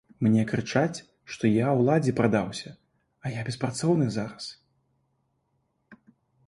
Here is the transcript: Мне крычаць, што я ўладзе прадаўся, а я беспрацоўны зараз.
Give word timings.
Мне 0.25 0.43
крычаць, 0.51 1.03
што 1.33 1.51
я 1.55 1.67
ўладзе 1.81 2.13
прадаўся, 2.21 2.73
а 3.25 3.35
я 3.37 3.41
беспрацоўны 3.51 4.07
зараз. 4.19 4.53